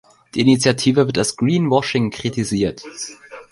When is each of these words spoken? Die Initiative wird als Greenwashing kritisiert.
Die 0.33 0.41
Initiative 0.41 1.05
wird 1.05 1.19
als 1.19 1.35
Greenwashing 1.37 2.09
kritisiert. 2.09 2.81